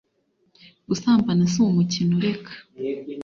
[0.87, 2.53] Gusambana si umukino reka